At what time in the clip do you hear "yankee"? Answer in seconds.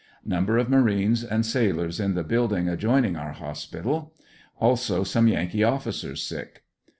5.27-5.63